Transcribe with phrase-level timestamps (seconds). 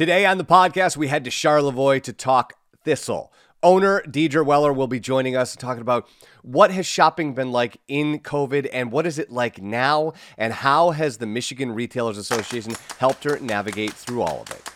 [0.00, 2.54] Today on the podcast, we head to Charlevoix to talk
[2.86, 3.30] Thistle.
[3.62, 6.08] Owner Deidre Weller will be joining us and talking about
[6.40, 10.92] what has shopping been like in COVID and what is it like now, and how
[10.92, 14.70] has the Michigan Retailers Association helped her navigate through all of it.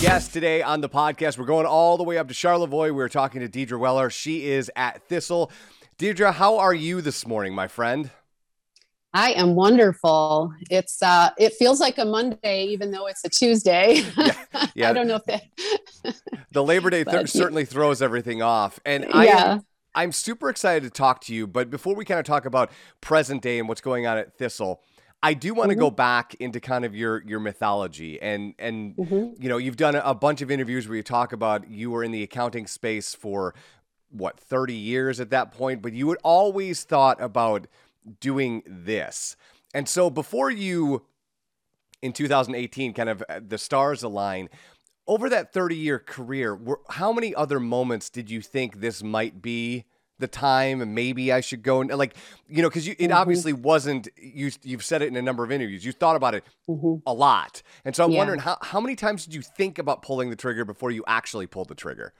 [0.00, 1.38] Guest today on the podcast.
[1.38, 2.92] We're going all the way up to Charlevoix.
[2.92, 4.10] We're talking to Deidre Weller.
[4.10, 5.50] She is at Thistle.
[5.98, 8.10] Deidre, how are you this morning, my friend?
[9.12, 10.52] I am wonderful.
[10.70, 14.04] It's uh it feels like a Monday even though it's a Tuesday.
[14.16, 14.90] Yeah, yeah.
[14.90, 15.42] I don't know if that
[16.52, 18.78] The Labor Day th- certainly throws everything off.
[18.84, 19.52] And I yeah.
[19.52, 22.70] am, I'm super excited to talk to you, but before we kind of talk about
[23.00, 24.82] present day and what's going on at Thistle,
[25.22, 25.80] I do want to mm-hmm.
[25.80, 29.42] go back into kind of your your mythology and and mm-hmm.
[29.42, 32.12] you know you've done a bunch of interviews where you talk about you were in
[32.12, 33.54] the accounting space for
[34.10, 37.66] what 30 years at that point but you had always thought about
[38.20, 39.36] doing this.
[39.74, 41.04] And so before you
[42.00, 44.48] in 2018 kind of uh, the stars align
[45.06, 49.42] over that 30 year career were, how many other moments did you think this might
[49.42, 49.84] be
[50.18, 52.14] the time and maybe I should go and like
[52.48, 53.12] you know because it mm-hmm.
[53.12, 56.44] obviously wasn't you you've said it in a number of interviews you thought about it
[56.68, 56.96] mm-hmm.
[57.06, 58.18] a lot and so I'm yeah.
[58.18, 61.46] wondering how how many times did you think about pulling the trigger before you actually
[61.46, 62.12] pulled the trigger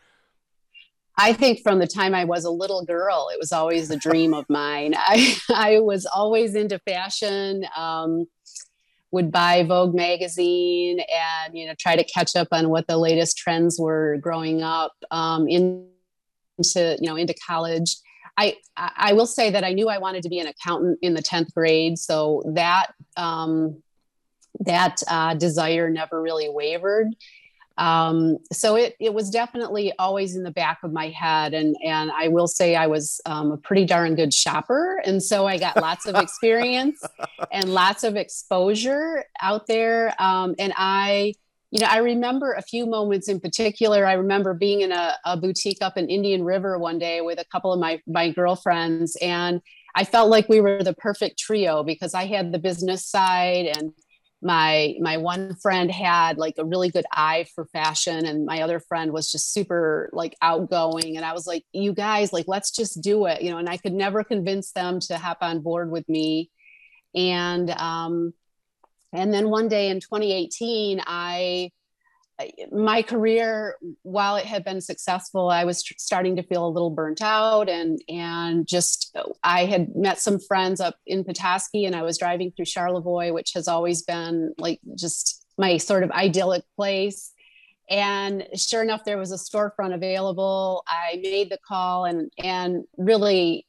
[1.20, 4.32] I think from the time I was a little girl it was always a dream
[4.34, 8.26] of mine I I was always into fashion um,
[9.10, 13.36] would buy Vogue magazine and you know try to catch up on what the latest
[13.38, 15.88] trends were growing up um, in
[16.58, 17.96] into you know into college
[18.38, 21.22] I, I will say that I knew I wanted to be an accountant in the
[21.22, 21.98] 10th grade.
[21.98, 23.82] So that, um,
[24.60, 27.08] that uh, desire never really wavered.
[27.78, 31.52] Um, so it, it was definitely always in the back of my head.
[31.52, 35.02] And, and I will say I was um, a pretty darn good shopper.
[35.04, 37.02] And so I got lots of experience
[37.52, 40.14] and lots of exposure out there.
[40.20, 41.34] Um, and I,
[41.70, 44.06] you know, I remember a few moments in particular.
[44.06, 47.44] I remember being in a, a, boutique up in Indian River one day with a
[47.44, 49.60] couple of my my girlfriends, and
[49.94, 53.92] I felt like we were the perfect trio because I had the business side, and
[54.40, 58.80] my my one friend had like a really good eye for fashion, and my other
[58.80, 61.16] friend was just super like outgoing.
[61.16, 63.58] And I was like, "You guys, like, let's just do it," you know.
[63.58, 66.50] And I could never convince them to hop on board with me,
[67.14, 68.32] and um,
[69.12, 71.70] and then one day in 2018 i
[72.70, 77.20] my career while it had been successful i was starting to feel a little burnt
[77.20, 82.16] out and and just i had met some friends up in petoskey and i was
[82.16, 87.32] driving through charlevoix which has always been like just my sort of idyllic place.
[87.90, 90.84] And sure enough there was a storefront available.
[90.86, 93.66] I made the call and and really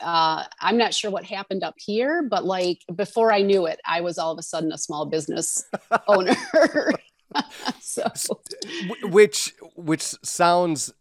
[0.00, 4.00] uh, I'm not sure what happened up here, but like before I knew it, I
[4.00, 5.64] was all of a sudden a small business
[6.08, 6.36] owner.
[7.80, 8.04] so,
[9.04, 10.92] which which sounds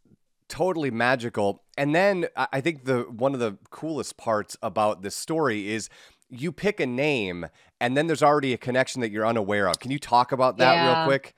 [0.47, 1.63] totally magical.
[1.77, 5.89] And then I think the one of the coolest parts about this story is
[6.29, 7.45] you pick a name
[7.79, 9.79] and then there's already a connection that you're unaware of.
[9.79, 10.97] Can you talk about that yeah.
[10.97, 11.35] real quick?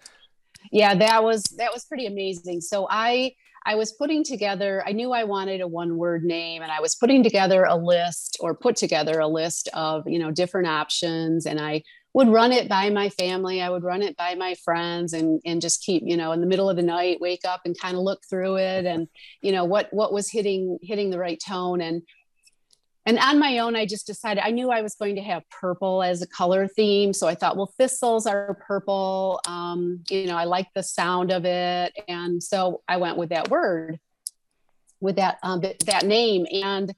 [0.71, 2.61] Yeah, that was that was pretty amazing.
[2.61, 6.71] So I I was putting together, I knew I wanted a one word name and
[6.71, 10.67] I was putting together a list or put together a list of, you know, different
[10.67, 11.45] options.
[11.45, 11.83] And I
[12.13, 13.61] would run it by my family.
[13.61, 16.47] I would run it by my friends and, and just keep, you know, in the
[16.47, 19.07] middle of the night, wake up and kind of look through it and,
[19.41, 21.81] you know, what, what was hitting, hitting the right tone.
[21.81, 22.01] And
[23.09, 26.03] and on my own, I just decided I knew I was going to have purple
[26.03, 27.11] as a color theme.
[27.11, 29.41] So I thought, well, thistles are purple.
[29.47, 31.91] Um, you know, I like the sound of it.
[32.07, 33.99] And so I went with that word,
[34.99, 36.45] with that, um, that name.
[36.51, 36.93] And,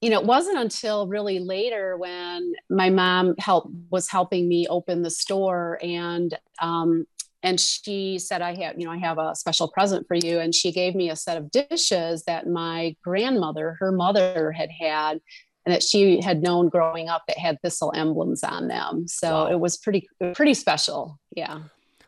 [0.00, 5.02] you know, it wasn't until really later when my mom helped was helping me open
[5.02, 7.06] the store and um,
[7.42, 10.54] and she said i have you know i have a special present for you and
[10.54, 15.20] she gave me a set of dishes that my grandmother her mother had had
[15.66, 19.46] and that she had known growing up that had thistle emblems on them so wow.
[19.46, 21.60] it was pretty pretty special yeah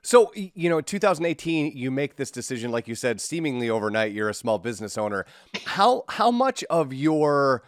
[0.03, 4.13] so, you know, 2018, you make this decision, like you said, seemingly overnight.
[4.13, 5.27] You're a small business owner.
[5.67, 7.63] How how much of your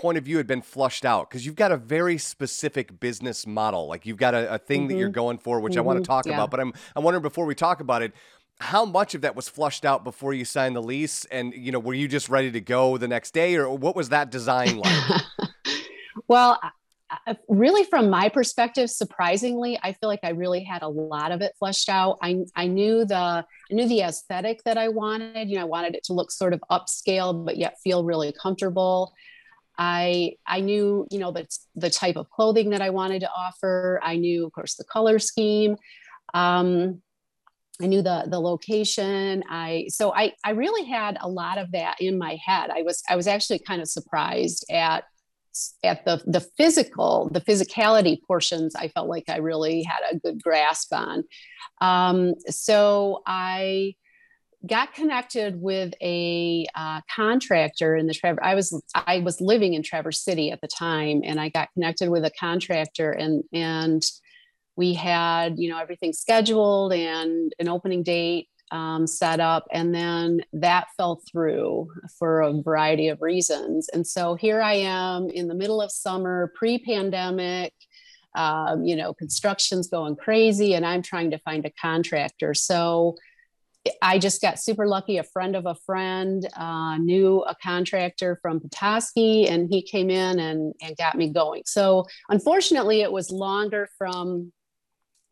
[0.00, 3.86] point of view had been flushed out because you've got a very specific business model.
[3.86, 4.88] Like you've got a, a thing mm-hmm.
[4.88, 5.14] that you're mm-hmm.
[5.14, 5.80] going for, which mm-hmm.
[5.80, 6.34] I want to talk yeah.
[6.34, 6.50] about.
[6.50, 8.12] But I'm I'm wondering before we talk about it,
[8.58, 11.26] how much of that was flushed out before you signed the lease?
[11.26, 14.08] And you know, were you just ready to go the next day, or what was
[14.08, 15.22] that design like?
[16.28, 16.58] well,
[17.48, 21.52] really from my perspective surprisingly i feel like i really had a lot of it
[21.58, 25.62] fleshed out i i knew the i knew the aesthetic that i wanted you know
[25.62, 29.12] i wanted it to look sort of upscale but yet feel really comfortable
[29.80, 33.98] i i knew you know the, the type of clothing that i wanted to offer
[34.04, 35.76] i knew of course the color scheme
[36.32, 37.02] um,
[37.82, 39.42] I knew the the location.
[39.48, 42.70] I so I I really had a lot of that in my head.
[42.70, 45.04] I was I was actually kind of surprised at
[45.82, 50.42] at the the physical the physicality portions i felt like i really had a good
[50.42, 51.24] grasp on
[51.80, 53.94] um, so i
[54.66, 58.38] got connected with a uh, contractor in the.
[58.42, 62.10] I was I was living in Traverse City at the time, and I got connected
[62.10, 64.02] with a contractor, and and
[64.76, 70.42] we had you know everything scheduled and an opening date um, set up, and then
[70.52, 73.88] that fell through for a variety of reasons.
[73.92, 77.72] And so here I am in the middle of summer, pre-pandemic.
[78.36, 82.54] Um, you know, construction's going crazy, and I'm trying to find a contractor.
[82.54, 83.16] So
[84.02, 85.16] I just got super lucky.
[85.16, 90.38] A friend of a friend uh, knew a contractor from Petoskey, and he came in
[90.38, 91.62] and, and got me going.
[91.64, 94.52] So, unfortunately, it was longer from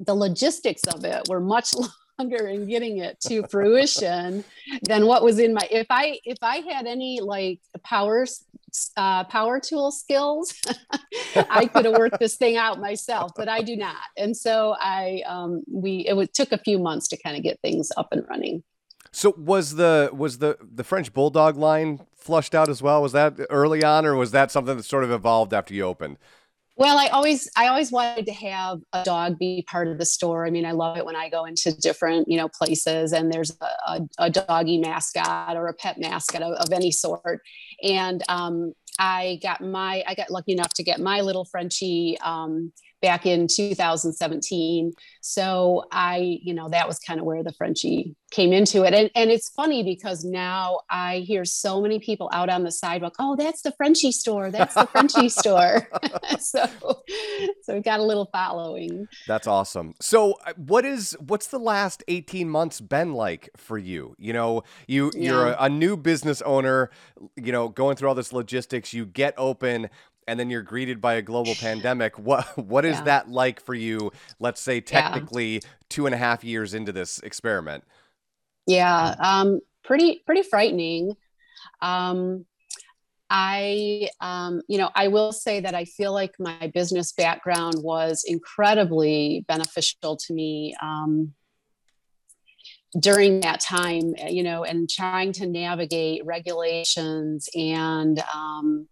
[0.01, 1.75] the logistics of it were much
[2.19, 4.45] longer in getting it to fruition
[4.83, 8.27] than what was in my if i if i had any like power
[8.97, 10.55] uh, power tool skills
[11.51, 13.97] i could have worked this thing out myself but i do not.
[14.17, 17.61] And so i um, we it would, took a few months to kind of get
[17.61, 18.63] things up and running.
[19.13, 23.01] So was the was the the french bulldog line flushed out as well?
[23.01, 26.19] Was that early on or was that something that sort of evolved after you opened
[26.79, 30.47] well, I always I always wanted to have a dog be part of the store.
[30.47, 33.51] I mean, I love it when I go into different, you know, places and there's
[33.61, 37.41] a, a, a doggy mascot or a pet mascot of, of any sort.
[37.83, 42.73] And um, I got my I got lucky enough to get my little Frenchie um,
[43.01, 44.93] back in 2017.
[45.21, 48.93] So I, you know, that was kind of where the Frenchie came into it.
[48.93, 53.15] And, and it's funny because now I hear so many people out on the sidewalk,
[53.19, 54.51] oh, that's the Frenchie store.
[54.51, 55.89] That's the Frenchie store.
[56.41, 56.67] so,
[57.63, 59.07] so we got a little following.
[59.27, 59.95] That's awesome.
[60.01, 64.15] So uh, what is, what's the last 18 months been like for you?
[64.19, 65.31] You know, you, yeah.
[65.31, 66.91] you're a, a new business owner,
[67.37, 69.89] you know, going through all this logistics, you get open
[70.29, 72.19] and then you're greeted by a global pandemic.
[72.19, 73.05] What what is yeah.
[73.05, 74.13] that like for you?
[74.39, 75.61] Let's say technically yeah.
[75.89, 77.83] two and a half years into this experiment.
[78.67, 81.17] Yeah, um, pretty pretty frightening.
[81.81, 82.45] Um,
[83.31, 88.25] I, um, you know, I will say that I feel like my business background was
[88.27, 91.35] incredibly beneficial to me um,
[92.99, 94.15] during that time.
[94.29, 98.89] You know, and trying to navigate regulations and um,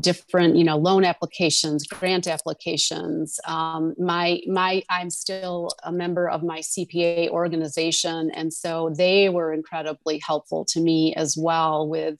[0.00, 3.38] different you know loan applications grant applications.
[3.46, 9.52] Um, my my i'm still a member of my cpa organization and so they were
[9.52, 12.16] incredibly helpful to me as well with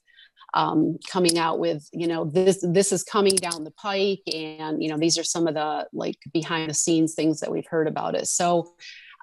[0.55, 4.89] um, coming out with you know this this is coming down the pike and you
[4.91, 8.15] know these are some of the like behind the scenes things that we've heard about
[8.15, 8.27] it.
[8.27, 8.75] So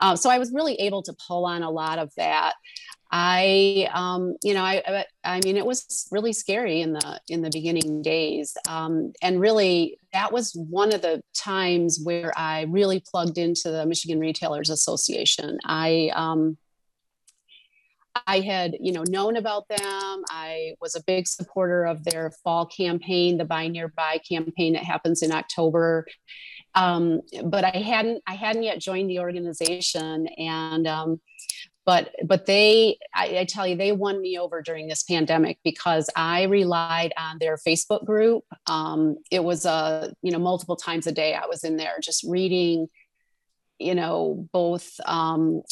[0.01, 2.53] uh, so i was really able to pull on a lot of that
[3.11, 7.49] I, um, you know, I, I mean, it was really scary in the in the
[7.49, 13.37] beginning days, um, and really that was one of the times where I really plugged
[13.37, 15.57] into the Michigan Retailers Association.
[15.63, 16.57] I, um,
[18.27, 20.23] I had, you know, known about them.
[20.29, 25.21] I was a big supporter of their fall campaign, the Buy Nearby campaign that happens
[25.21, 26.05] in October.
[26.75, 31.21] Um, but I hadn't, I hadn't yet joined the organization, and um,
[31.89, 36.07] but but they I, I, tell you they won me over during this pandemic because
[36.15, 38.43] i relied on their facebook group.
[38.67, 42.23] Um, it was a you know multiple times a day i was in there just
[42.23, 42.89] reading
[43.79, 45.63] you know both um,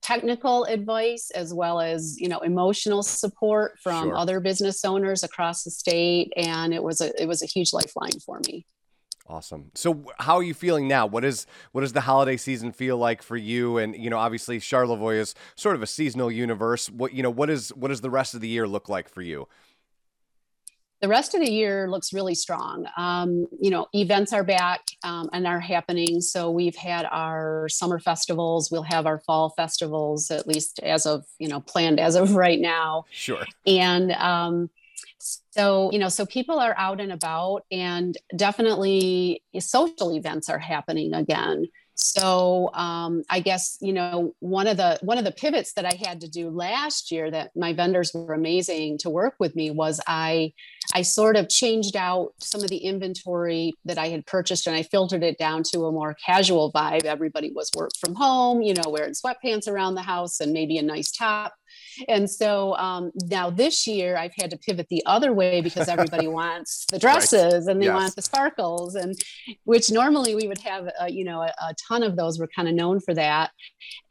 [0.00, 4.16] technical advice as well as you know emotional support from sure.
[4.16, 6.32] other business owners across the state.
[6.36, 8.64] And it was a it was a huge lifeline for me
[9.28, 9.70] Awesome.
[9.74, 11.06] So, how are you feeling now?
[11.06, 13.76] What is what does the holiday season feel like for you?
[13.76, 16.88] And you know, obviously, Charlevoix is sort of a seasonal universe.
[16.88, 19.20] What you know, what is what does the rest of the year look like for
[19.20, 19.46] you?
[21.00, 22.86] The rest of the year looks really strong.
[22.96, 26.20] Um, you know, events are back um, and are happening.
[26.20, 28.70] So we've had our summer festivals.
[28.70, 32.58] We'll have our fall festivals, at least as of you know planned as of right
[32.58, 33.04] now.
[33.10, 33.44] Sure.
[33.66, 34.70] And um,
[35.18, 41.14] so, you know, so people are out and about, and definitely social events are happening
[41.14, 41.66] again.
[42.00, 45.98] So, um, I guess you know one of the one of the pivots that I
[46.06, 50.00] had to do last year that my vendors were amazing to work with me was
[50.06, 50.52] I
[50.94, 54.84] I sort of changed out some of the inventory that I had purchased and I
[54.84, 57.04] filtered it down to a more casual vibe.
[57.04, 60.82] Everybody was work from home, you know, wearing sweatpants around the house and maybe a
[60.82, 61.54] nice top
[62.08, 66.28] and so um, now this year I've had to pivot the other way because everybody
[66.40, 67.72] wants the dresses right.
[67.72, 67.94] and they yes.
[67.94, 69.14] want the sparkles, and
[69.64, 72.38] which normally we would have, uh, you know, a, a, ton of those.
[72.38, 73.50] We're kind of known for that,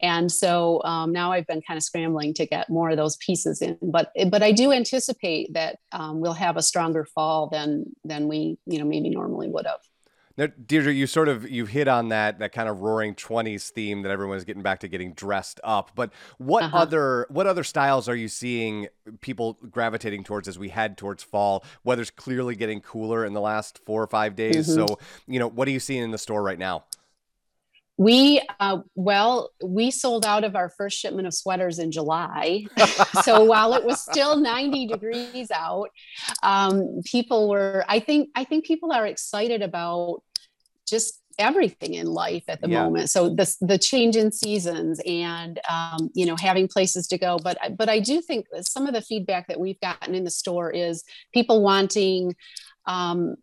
[0.02, 3.62] and so um, now I've been kind of scrambling to get more of those pieces
[3.62, 3.78] in.
[3.82, 8.58] But but I do anticipate that um, we'll have a stronger fall than than we
[8.66, 9.80] you know maybe normally would have.
[10.38, 14.02] Now, Deirdre, you sort of you hit on that that kind of roaring twenties theme
[14.02, 15.90] that everyone's getting back to getting dressed up.
[15.96, 16.78] But what uh-huh.
[16.78, 18.86] other what other styles are you seeing
[19.20, 21.64] people gravitating towards as we head towards fall?
[21.82, 24.68] Weather's clearly getting cooler in the last four or five days.
[24.68, 24.86] Mm-hmm.
[24.86, 26.84] So, you know, what are you seeing in the store right now?
[27.98, 32.64] We, uh, well, we sold out of our first shipment of sweaters in July.
[33.24, 35.90] so while it was still 90 degrees out,
[36.44, 40.22] um, people were, I think, I think people are excited about
[40.88, 42.82] just everything in life at the yeah.
[42.82, 47.38] moment so the, the change in seasons and um, you know having places to go
[47.38, 50.70] but but i do think some of the feedback that we've gotten in the store
[50.70, 52.34] is people wanting
[52.86, 53.36] um,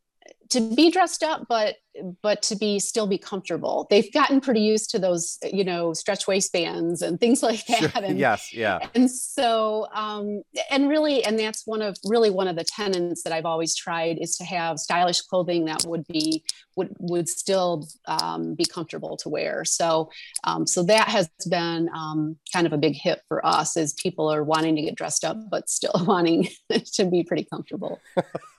[0.49, 1.75] to be dressed up but
[2.21, 3.87] but to be still be comfortable.
[3.89, 7.79] They've gotten pretty used to those you know stretch waistbands and things like that.
[7.79, 8.03] Sure.
[8.03, 8.53] and yes.
[8.53, 8.79] Yeah.
[8.93, 13.31] and so um and really and that's one of really one of the tenets that
[13.33, 16.43] i've always tried is to have stylish clothing that would be
[16.75, 19.65] would would still um, be comfortable to wear.
[19.65, 20.09] So
[20.43, 24.31] um, so that has been um, kind of a big hit for us is people
[24.31, 26.47] are wanting to get dressed up but still wanting
[26.93, 27.99] to be pretty comfortable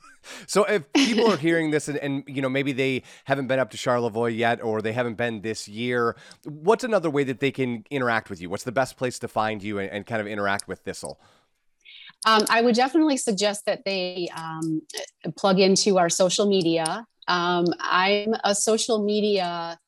[0.46, 3.70] So if people are hearing this and, and, you know maybe they haven't been up
[3.70, 7.84] to Charlevoix yet or they haven't been this year, what's another way that they can
[7.90, 8.50] interact with you?
[8.50, 11.20] What's the best place to find you and, and kind of interact with Thistle?
[12.24, 14.82] Um, I would definitely suggest that they um,
[15.36, 17.04] plug into our social media.
[17.28, 19.78] Um, I'm a social media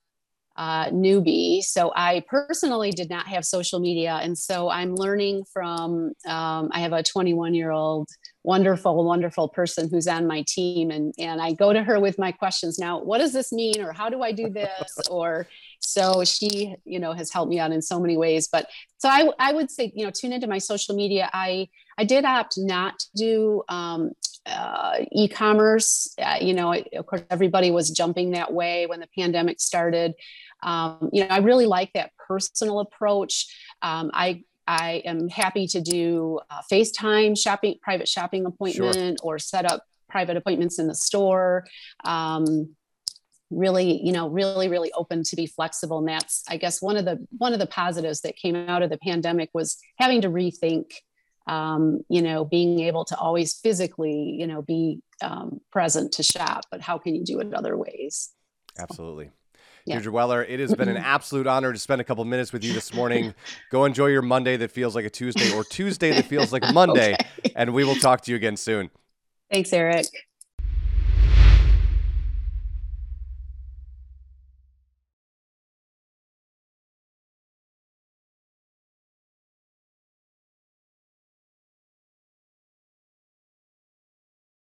[0.59, 1.63] uh, newbie.
[1.63, 4.19] So I personally did not have social media.
[4.21, 8.09] And so I'm learning from, um, I have a 21 year old
[8.45, 10.91] wonderful, wonderful person who's on my team.
[10.91, 13.81] And, and I go to her with my questions now, what does this mean?
[13.81, 14.99] Or how do I do this?
[15.11, 15.47] or
[15.81, 18.49] so she, you know, has helped me out in so many ways.
[18.51, 18.69] But
[18.99, 21.31] so I, I would say, you know, tune into my social media.
[21.33, 21.69] I,
[21.99, 24.13] I did opt not to do um,
[24.47, 26.15] uh, e-commerce.
[26.21, 30.15] Uh, you know, of course, everybody was jumping that way when the pandemic started.
[30.63, 33.47] Um, you know, I really like that personal approach.
[33.83, 39.27] Um, I I am happy to do FaceTime shopping, private shopping appointment, sure.
[39.27, 41.67] or set up private appointments in the store.
[42.05, 42.77] Um,
[43.51, 45.99] really, you know, really, really open to be flexible.
[45.99, 48.91] And that's, I guess, one of the one of the positives that came out of
[48.91, 50.91] the pandemic was having to rethink.
[51.47, 56.65] Um, you know, being able to always physically, you know, be um, present to shop,
[56.71, 58.33] but how can you do it other ways?
[58.79, 59.31] Absolutely.
[59.89, 59.95] Yeah.
[59.95, 62.73] Deirdre Weller, it has been an absolute honor to spend a couple minutes with you
[62.73, 63.35] this morning.
[63.71, 66.73] Go enjoy your Monday that feels like a Tuesday or Tuesday that feels like a
[66.73, 67.15] Monday.
[67.15, 67.53] okay.
[67.57, 68.91] And we will talk to you again soon.
[69.51, 70.07] Thanks, Eric.